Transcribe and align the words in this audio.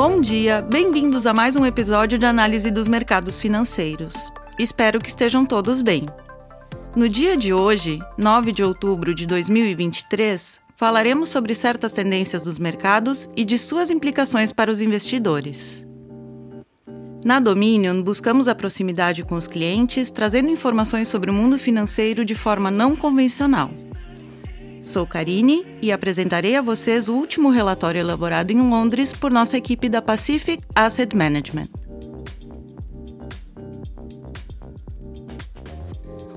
Bom 0.00 0.20
dia, 0.20 0.62
bem-vindos 0.62 1.26
a 1.26 1.34
mais 1.34 1.56
um 1.56 1.66
episódio 1.66 2.16
de 2.18 2.24
análise 2.24 2.70
dos 2.70 2.86
mercados 2.86 3.40
financeiros. 3.40 4.30
Espero 4.56 5.00
que 5.00 5.08
estejam 5.08 5.44
todos 5.44 5.82
bem. 5.82 6.06
No 6.94 7.08
dia 7.08 7.36
de 7.36 7.52
hoje, 7.52 7.98
9 8.16 8.52
de 8.52 8.62
outubro 8.62 9.12
de 9.12 9.26
2023, 9.26 10.60
falaremos 10.76 11.30
sobre 11.30 11.52
certas 11.52 11.90
tendências 11.90 12.42
dos 12.42 12.60
mercados 12.60 13.28
e 13.36 13.44
de 13.44 13.58
suas 13.58 13.90
implicações 13.90 14.52
para 14.52 14.70
os 14.70 14.80
investidores. 14.80 15.84
Na 17.24 17.40
Dominion, 17.40 18.00
buscamos 18.00 18.46
a 18.46 18.54
proximidade 18.54 19.24
com 19.24 19.34
os 19.34 19.48
clientes, 19.48 20.12
trazendo 20.12 20.48
informações 20.48 21.08
sobre 21.08 21.28
o 21.28 21.34
mundo 21.34 21.58
financeiro 21.58 22.24
de 22.24 22.36
forma 22.36 22.70
não 22.70 22.94
convencional. 22.94 23.68
Sou 24.88 25.06
Karine 25.06 25.66
e 25.82 25.92
apresentarei 25.92 26.56
a 26.56 26.62
vocês 26.62 27.10
o 27.10 27.14
último 27.14 27.50
relatório 27.50 28.00
elaborado 28.00 28.50
em 28.52 28.58
Londres 28.58 29.12
por 29.12 29.30
nossa 29.30 29.54
equipe 29.54 29.86
da 29.86 30.00
Pacific 30.00 30.64
Asset 30.74 31.14
Management. 31.14 31.68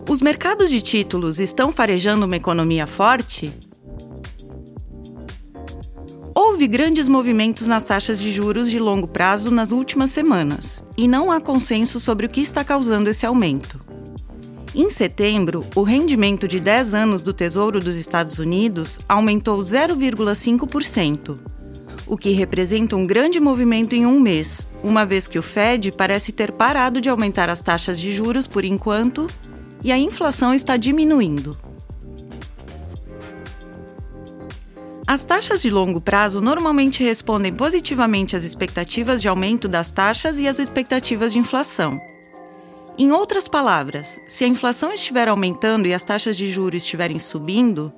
Os 0.09 0.21
mercados 0.21 0.69
de 0.69 0.81
títulos 0.81 1.39
estão 1.39 1.71
farejando 1.71 2.25
uma 2.25 2.35
economia 2.35 2.85
forte? 2.85 3.53
Houve 6.35 6.67
grandes 6.67 7.07
movimentos 7.07 7.67
nas 7.67 7.85
taxas 7.85 8.19
de 8.19 8.33
juros 8.33 8.69
de 8.69 8.79
longo 8.79 9.07
prazo 9.07 9.49
nas 9.49 9.71
últimas 9.71 10.09
semanas, 10.09 10.83
e 10.97 11.07
não 11.07 11.31
há 11.31 11.39
consenso 11.39 12.01
sobre 12.01 12.25
o 12.25 12.29
que 12.29 12.41
está 12.41 12.65
causando 12.65 13.09
esse 13.09 13.25
aumento. 13.25 13.90
Em 14.73 14.89
setembro, 14.89 15.65
o 15.75 15.83
rendimento 15.83 16.47
de 16.47 16.57
10 16.57 16.93
anos 16.93 17.21
do 17.21 17.33
Tesouro 17.33 17.77
dos 17.77 17.97
Estados 17.97 18.39
Unidos 18.39 18.99
aumentou 19.07 19.59
0,5%, 19.59 21.37
o 22.07 22.15
que 22.15 22.31
representa 22.31 22.95
um 22.95 23.05
grande 23.05 23.37
movimento 23.37 23.93
em 23.93 24.05
um 24.05 24.17
mês, 24.17 24.65
uma 24.81 25.05
vez 25.05 25.27
que 25.27 25.37
o 25.37 25.43
Fed 25.43 25.91
parece 25.91 26.31
ter 26.31 26.53
parado 26.53 27.01
de 27.01 27.09
aumentar 27.09 27.49
as 27.49 27.61
taxas 27.61 27.99
de 27.99 28.13
juros 28.13 28.47
por 28.47 28.63
enquanto 28.63 29.27
e 29.83 29.91
a 29.91 29.97
inflação 29.97 30.53
está 30.53 30.77
diminuindo. 30.77 31.57
As 35.05 35.25
taxas 35.25 35.61
de 35.61 35.69
longo 35.69 35.99
prazo 35.99 36.39
normalmente 36.39 37.03
respondem 37.03 37.51
positivamente 37.51 38.37
às 38.37 38.45
expectativas 38.45 39.21
de 39.21 39.27
aumento 39.27 39.67
das 39.67 39.91
taxas 39.91 40.39
e 40.39 40.47
às 40.47 40.59
expectativas 40.59 41.33
de 41.33 41.39
inflação. 41.39 41.99
Em 43.01 43.11
outras 43.11 43.47
palavras, 43.47 44.21
se 44.27 44.45
a 44.45 44.47
inflação 44.47 44.93
estiver 44.93 45.27
aumentando 45.27 45.87
e 45.87 45.93
as 45.93 46.03
taxas 46.03 46.37
de 46.37 46.47
juros 46.47 46.83
estiverem 46.83 47.17
subindo, 47.17 47.91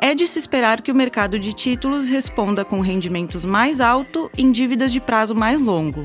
é 0.00 0.16
de 0.16 0.26
se 0.26 0.36
esperar 0.36 0.82
que 0.82 0.90
o 0.90 0.96
mercado 0.96 1.38
de 1.38 1.52
títulos 1.52 2.08
responda 2.08 2.64
com 2.64 2.80
rendimentos 2.80 3.44
mais 3.44 3.80
alto 3.80 4.28
em 4.36 4.50
dívidas 4.50 4.90
de 4.90 4.98
prazo 4.98 5.32
mais 5.32 5.60
longo, 5.60 6.04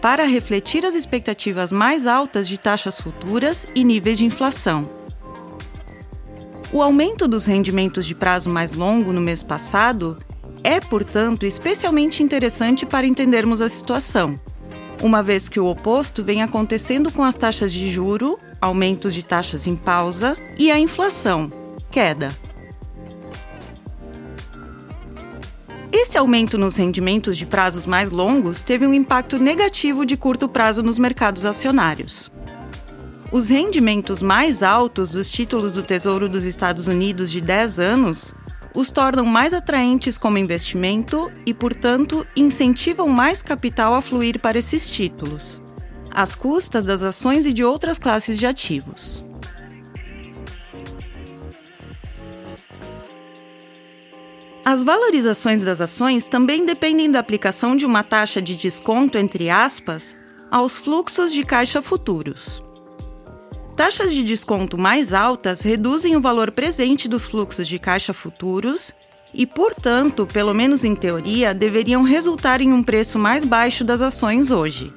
para 0.00 0.24
refletir 0.24 0.84
as 0.84 0.96
expectativas 0.96 1.70
mais 1.70 2.04
altas 2.04 2.48
de 2.48 2.58
taxas 2.58 3.00
futuras 3.00 3.68
e 3.72 3.84
níveis 3.84 4.18
de 4.18 4.24
inflação. 4.24 4.90
O 6.72 6.82
aumento 6.82 7.28
dos 7.28 7.46
rendimentos 7.46 8.04
de 8.04 8.16
prazo 8.16 8.50
mais 8.50 8.72
longo 8.72 9.12
no 9.12 9.20
mês 9.20 9.44
passado 9.44 10.18
é, 10.64 10.80
portanto, 10.80 11.46
especialmente 11.46 12.20
interessante 12.20 12.84
para 12.84 13.06
entendermos 13.06 13.62
a 13.62 13.68
situação 13.68 14.40
uma 15.02 15.22
vez 15.22 15.48
que 15.48 15.58
o 15.58 15.66
oposto 15.66 16.22
vem 16.22 16.42
acontecendo 16.42 17.10
com 17.10 17.24
as 17.24 17.34
taxas 17.34 17.72
de 17.72 17.90
juro, 17.90 18.38
aumentos 18.60 19.12
de 19.12 19.22
taxas 19.22 19.66
em 19.66 19.74
pausa, 19.74 20.36
e 20.56 20.70
a 20.70 20.78
inflação, 20.78 21.50
queda. 21.90 22.34
Esse 25.90 26.16
aumento 26.16 26.56
nos 26.56 26.76
rendimentos 26.76 27.36
de 27.36 27.44
prazos 27.44 27.84
mais 27.84 28.12
longos 28.12 28.62
teve 28.62 28.86
um 28.86 28.94
impacto 28.94 29.38
negativo 29.38 30.06
de 30.06 30.16
curto 30.16 30.48
prazo 30.48 30.82
nos 30.82 30.98
mercados 30.98 31.44
acionários. 31.44 32.30
Os 33.30 33.48
rendimentos 33.48 34.22
mais 34.22 34.62
altos 34.62 35.10
dos 35.12 35.30
títulos 35.30 35.72
do 35.72 35.82
Tesouro 35.82 36.28
dos 36.28 36.44
Estados 36.44 36.86
Unidos 36.86 37.30
de 37.30 37.40
10 37.40 37.78
anos 37.78 38.34
os 38.74 38.90
tornam 38.90 39.24
mais 39.24 39.52
atraentes 39.52 40.16
como 40.16 40.38
investimento 40.38 41.30
e, 41.44 41.52
portanto, 41.52 42.26
incentivam 42.34 43.08
mais 43.08 43.42
capital 43.42 43.94
a 43.94 44.02
fluir 44.02 44.40
para 44.40 44.58
esses 44.58 44.90
títulos, 44.90 45.60
às 46.10 46.34
custas 46.34 46.84
das 46.84 47.02
ações 47.02 47.44
e 47.44 47.52
de 47.52 47.64
outras 47.64 47.98
classes 47.98 48.38
de 48.38 48.46
ativos. 48.46 49.24
As 54.64 54.82
valorizações 54.84 55.60
das 55.62 55.80
ações 55.80 56.28
também 56.28 56.64
dependem 56.64 57.10
da 57.10 57.18
aplicação 57.18 57.74
de 57.74 57.84
uma 57.84 58.04
taxa 58.04 58.40
de 58.40 58.56
desconto, 58.56 59.18
entre 59.18 59.50
aspas, 59.50 60.16
aos 60.48 60.78
fluxos 60.78 61.32
de 61.32 61.42
caixa 61.42 61.82
futuros. 61.82 62.61
Taxas 63.76 64.12
de 64.12 64.22
desconto 64.22 64.76
mais 64.76 65.14
altas 65.14 65.62
reduzem 65.62 66.14
o 66.14 66.20
valor 66.20 66.50
presente 66.50 67.08
dos 67.08 67.26
fluxos 67.26 67.66
de 67.66 67.78
caixa 67.78 68.12
futuros 68.12 68.92
e, 69.32 69.46
portanto, 69.46 70.26
pelo 70.26 70.52
menos 70.52 70.84
em 70.84 70.94
teoria, 70.94 71.54
deveriam 71.54 72.02
resultar 72.02 72.60
em 72.60 72.72
um 72.72 72.82
preço 72.82 73.18
mais 73.18 73.44
baixo 73.44 73.82
das 73.82 74.02
ações 74.02 74.50
hoje. 74.50 74.92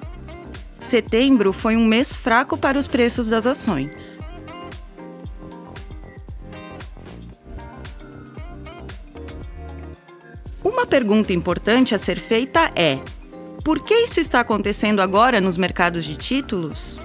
Setembro 0.78 1.54
foi 1.54 1.78
um 1.78 1.86
mês 1.86 2.14
fraco 2.14 2.58
para 2.58 2.78
os 2.78 2.86
preços 2.86 3.30
das 3.30 3.46
ações. 3.46 4.20
Uma 10.62 10.86
pergunta 10.86 11.32
importante 11.32 11.96
a 11.96 12.00
ser 12.00 12.20
feita 12.20 12.72
é: 12.76 13.00
por 13.64 13.80
que 13.80 13.94
isso 13.94 14.20
está 14.20 14.42
acontecendo 14.42 15.00
agora 15.00 15.40
nos 15.40 15.56
mercados 15.56 16.04
de 16.04 16.16
títulos? 16.16 17.00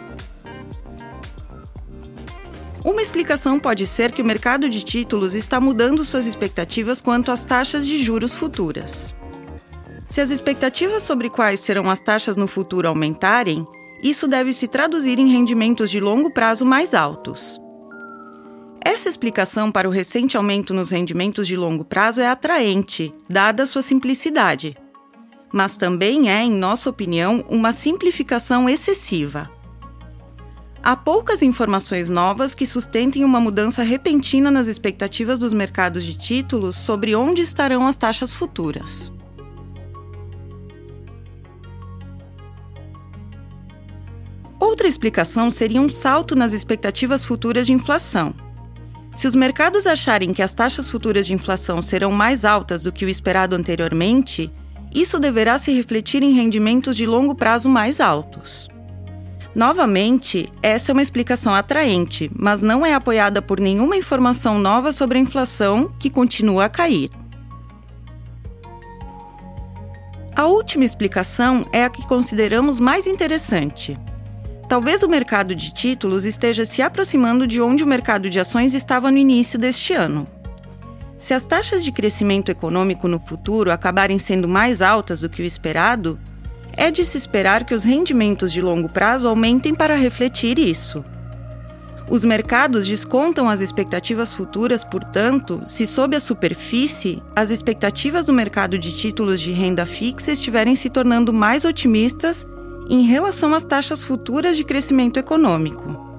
Uma 2.85 3.03
explicação 3.03 3.61
pode 3.61 3.87
ser 3.87 4.13
que 4.13 4.23
o 4.23 4.25
mercado 4.25 4.69
de 4.69 4.83
títulos 4.83 5.35
está 5.35 5.61
mudando 5.61 6.05
suas 6.05 6.27
expectativas 6.27 7.01
quanto 7.01 7.31
às 7.31 7.45
taxas 7.45 7.87
de 7.87 8.03
juros 8.03 8.35
futuras. 8.35 9.15
Se 10.09 10.21
as 10.21 10.31
expectativas 10.31 11.03
sobre 11.03 11.29
quais 11.29 11.61
serão 11.61 11.91
as 11.91 12.01
taxas 12.01 12.37
no 12.37 12.49
futuro 12.49 12.89
aumentarem, 12.89 13.67
isso 14.03 14.27
deve 14.27 14.53
se 14.53 14.67
traduzir 14.67 15.19
em 15.19 15.29
rendimentos 15.29 15.91
de 15.91 16.01
longo 16.01 16.31
prazo 16.31 16.65
mais 16.65 16.95
altos. 16.95 17.61
Essa 18.83 19.11
explicação 19.11 19.71
para 19.71 19.87
o 19.87 19.93
recente 19.93 20.39
aumento 20.39 20.73
nos 20.73 20.91
rendimentos 20.91 21.47
de 21.47 21.55
longo 21.55 21.85
prazo 21.85 22.23
é 22.23 22.27
atraente, 22.27 23.15
dada 23.29 23.67
sua 23.67 23.83
simplicidade. 23.83 24.75
Mas 25.53 25.77
também 25.77 26.31
é, 26.31 26.43
em 26.43 26.51
nossa 26.51 26.89
opinião, 26.89 27.45
uma 27.49 27.73
simplificação 27.73 28.69
excessiva. 28.71 29.51
Há 30.83 30.97
poucas 30.97 31.43
informações 31.43 32.09
novas 32.09 32.55
que 32.55 32.65
sustentem 32.65 33.23
uma 33.23 33.39
mudança 33.39 33.83
repentina 33.83 34.51
nas 34.51 34.67
expectativas 34.67 35.39
dos 35.39 35.53
mercados 35.53 36.03
de 36.03 36.17
títulos 36.17 36.75
sobre 36.75 37.15
onde 37.15 37.43
estarão 37.43 37.87
as 37.87 37.99
taxas 37.99 38.33
futuras. 38.33 39.13
Outra 44.59 44.89
explicação 44.89 45.51
seria 45.51 45.83
um 45.83 45.91
salto 45.91 46.35
nas 46.35 46.55
expectativas 46.55 47.27
futuras 47.27 47.67
de 47.67 47.75
inflação. 47.75 48.35
Se 49.13 49.27
os 49.27 49.35
mercados 49.35 49.87
acharem 49.87 50.33
que 50.33 50.43
as 50.43 50.55
taxas 50.55 50.89
futuras 50.89 51.27
de 51.27 51.35
inflação 51.35 51.83
serão 51.83 52.11
mais 52.11 52.43
altas 52.47 52.85
do 52.85 52.93
que 52.93 53.05
o 53.05 53.09
esperado 53.09 53.55
anteriormente, 53.55 54.51
isso 54.95 55.19
deverá 55.19 55.59
se 55.59 55.73
refletir 55.73 56.23
em 56.23 56.33
rendimentos 56.33 56.97
de 56.97 57.05
longo 57.05 57.35
prazo 57.35 57.69
mais 57.69 58.01
altos. 58.01 58.70
Novamente, 59.55 60.49
essa 60.63 60.91
é 60.91 60.93
uma 60.93 61.03
explicação 61.03 61.53
atraente, 61.53 62.31
mas 62.37 62.63
não 62.63 62.87
é 62.87 62.95
apoiada 62.95 63.43
por 63.43 63.59
nenhuma 63.59 63.97
informação 63.97 64.59
nova 64.59 64.93
sobre 64.93 65.19
a 65.19 65.21
inflação, 65.21 65.93
que 65.99 66.09
continua 66.09 66.67
a 66.67 66.69
cair. 66.69 67.11
A 70.37 70.47
última 70.47 70.85
explicação 70.85 71.67
é 71.73 71.85
a 71.85 71.91
que 71.91 72.07
consideramos 72.07 72.79
mais 72.79 73.07
interessante. 73.07 73.99
Talvez 74.69 75.03
o 75.03 75.09
mercado 75.09 75.53
de 75.53 75.75
títulos 75.75 76.25
esteja 76.25 76.65
se 76.65 76.81
aproximando 76.81 77.45
de 77.45 77.61
onde 77.61 77.83
o 77.83 77.87
mercado 77.87 78.31
de 78.31 78.39
ações 78.39 78.73
estava 78.73 79.11
no 79.11 79.19
início 79.19 79.59
deste 79.59 79.93
ano. 79.93 80.29
Se 81.19 81.35
as 81.35 81.45
taxas 81.45 81.85
de 81.85 81.91
crescimento 81.91 82.51
econômico 82.51 83.09
no 83.09 83.19
futuro 83.19 83.73
acabarem 83.73 84.19
sendo 84.19 84.49
mais 84.49 84.81
altas 84.81 85.21
do 85.23 85.29
que 85.29 85.43
o 85.43 85.45
esperado, 85.45 86.19
é 86.77 86.91
de 86.91 87.05
se 87.05 87.17
esperar 87.17 87.65
que 87.65 87.75
os 87.75 87.85
rendimentos 87.85 88.53
de 88.53 88.61
longo 88.61 88.89
prazo 88.89 89.29
aumentem 89.29 89.75
para 89.75 89.95
refletir 89.95 90.59
isso. 90.59 91.05
Os 92.11 92.25
mercados 92.25 92.89
descontam 92.89 93.49
as 93.49 93.61
expectativas 93.61 94.35
futuras, 94.35 94.83
portanto, 94.83 95.63
se 95.65 95.87
sob 95.87 96.17
a 96.17 96.21
superfície, 96.21 97.23
as 97.37 97.51
expectativas 97.51 98.27
do 98.27 98.33
mercado 98.33 98.77
de 98.77 98.97
títulos 98.97 99.41
de 99.41 99.53
renda 99.53 99.87
fixa 99.87 100.33
estiverem 100.33 100.75
se 100.75 100.91
tornando 100.91 101.33
mais 101.33 101.65
otimistas 101.65 102.49
em 102.89 103.03
relação 103.03 103.55
às 103.55 103.65
taxas 103.65 104.03
futuras 104.03 104.57
de 104.57 104.65
crescimento 104.65 105.21
econômico. 105.21 106.11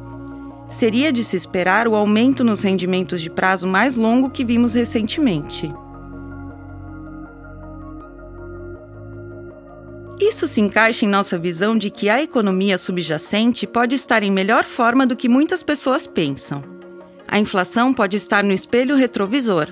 Seria 0.70 1.12
de 1.12 1.22
se 1.22 1.36
esperar 1.36 1.86
o 1.86 1.96
aumento 1.96 2.46
nos 2.46 2.62
rendimentos 2.62 3.22
de 3.22 3.30
prazo 3.30 3.68
mais 3.68 3.98
longo 3.98 4.30
que 4.30 4.46
vimos 4.46 4.76
recentemente. 4.76 5.70
Isso 10.32 10.48
se 10.48 10.62
encaixa 10.62 11.04
em 11.04 11.10
nossa 11.10 11.38
visão 11.38 11.78
de 11.78 11.90
que 11.90 12.10
a 12.10 12.24
economia 12.24 12.78
subjacente 12.78 13.68
pode 13.68 13.96
estar 13.96 14.24
em 14.24 14.32
melhor 14.32 14.64
forma 14.64 15.06
do 15.06 15.14
que 15.14 15.28
muitas 15.28 15.62
pessoas 15.62 16.08
pensam. 16.08 16.64
A 17.28 17.38
inflação 17.38 17.94
pode 17.94 18.16
estar 18.16 18.42
no 18.42 18.54
espelho 18.54 18.96
retrovisor. 18.96 19.68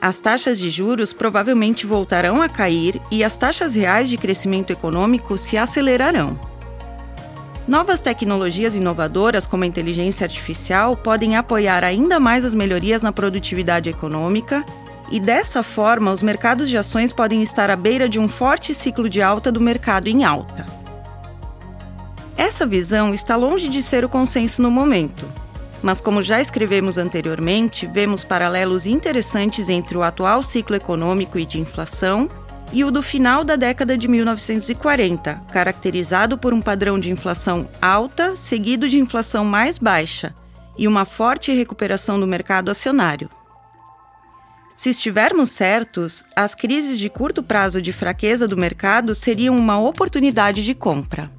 As 0.00 0.20
taxas 0.20 0.56
de 0.56 0.70
juros 0.70 1.12
provavelmente 1.12 1.84
voltarão 1.84 2.40
a 2.40 2.48
cair 2.48 3.02
e 3.10 3.24
as 3.24 3.36
taxas 3.36 3.74
reais 3.74 4.08
de 4.08 4.16
crescimento 4.16 4.72
econômico 4.72 5.36
se 5.36 5.58
acelerarão. 5.58 6.38
Novas 7.66 8.00
tecnologias 8.00 8.76
inovadoras, 8.76 9.48
como 9.48 9.64
a 9.64 9.66
inteligência 9.66 10.24
artificial, 10.26 10.96
podem 10.96 11.36
apoiar 11.36 11.82
ainda 11.82 12.20
mais 12.20 12.44
as 12.44 12.54
melhorias 12.54 13.02
na 13.02 13.10
produtividade 13.10 13.90
econômica, 13.90 14.64
e 15.10 15.18
dessa 15.18 15.62
forma, 15.62 16.12
os 16.12 16.22
mercados 16.22 16.68
de 16.68 16.76
ações 16.76 17.12
podem 17.12 17.42
estar 17.42 17.70
à 17.70 17.76
beira 17.76 18.08
de 18.08 18.18
um 18.18 18.28
forte 18.28 18.74
ciclo 18.74 19.08
de 19.08 19.22
alta 19.22 19.50
do 19.50 19.60
mercado 19.60 20.08
em 20.08 20.24
alta. 20.24 20.66
Essa 22.36 22.66
visão 22.66 23.12
está 23.12 23.34
longe 23.34 23.68
de 23.68 23.82
ser 23.82 24.04
o 24.04 24.08
consenso 24.08 24.62
no 24.62 24.70
momento, 24.70 25.26
mas 25.82 26.00
como 26.00 26.22
já 26.22 26.40
escrevemos 26.40 26.98
anteriormente, 26.98 27.86
vemos 27.86 28.24
paralelos 28.24 28.86
interessantes 28.86 29.68
entre 29.68 29.96
o 29.96 30.02
atual 30.02 30.42
ciclo 30.42 30.76
econômico 30.76 31.38
e 31.38 31.46
de 31.46 31.60
inflação 31.60 32.28
e 32.72 32.84
o 32.84 32.90
do 32.90 33.02
final 33.02 33.44
da 33.44 33.56
década 33.56 33.96
de 33.96 34.06
1940, 34.06 35.40
caracterizado 35.52 36.36
por 36.36 36.52
um 36.52 36.60
padrão 36.60 36.98
de 36.98 37.10
inflação 37.10 37.66
alta 37.80 38.36
seguido 38.36 38.88
de 38.88 38.98
inflação 38.98 39.44
mais 39.44 39.78
baixa 39.78 40.34
e 40.76 40.86
uma 40.86 41.04
forte 41.04 41.52
recuperação 41.52 42.20
do 42.20 42.26
mercado 42.26 42.70
acionário. 42.70 43.30
Se 44.78 44.90
estivermos 44.90 45.50
certos, 45.50 46.24
as 46.36 46.54
crises 46.54 47.00
de 47.00 47.10
curto 47.10 47.42
prazo 47.42 47.82
de 47.82 47.92
fraqueza 47.92 48.46
do 48.46 48.56
mercado 48.56 49.12
seriam 49.12 49.58
uma 49.58 49.76
oportunidade 49.76 50.64
de 50.64 50.72
compra. 50.72 51.32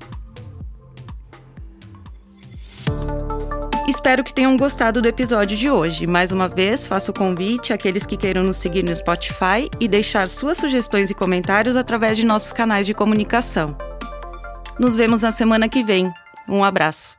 Espero 3.88 4.26
que 4.26 4.34
tenham 4.34 4.58
gostado 4.58 5.02
do 5.02 5.08
episódio 5.08 5.56
de 5.56 5.72
hoje. 5.72 6.06
Mais 6.06 6.34
uma 6.34 6.50
vez, 6.50 6.86
faço 6.86 7.12
o 7.12 7.14
convite 7.14 7.72
àqueles 7.72 8.06
que 8.06 8.18
queiram 8.18 8.44
nos 8.44 8.58
seguir 8.58 8.84
no 8.84 8.94
Spotify 8.94 9.70
e 9.80 9.88
deixar 9.88 10.28
suas 10.28 10.58
sugestões 10.58 11.10
e 11.10 11.16
comentários 11.16 11.78
através 11.78 12.18
de 12.18 12.26
nossos 12.26 12.52
canais 12.52 12.86
de 12.86 12.94
comunicação. 12.94 13.74
Nos 14.78 14.96
vemos 14.96 15.22
na 15.22 15.32
semana 15.32 15.70
que 15.70 15.82
vem. 15.82 16.12
Um 16.46 16.62
abraço. 16.62 17.19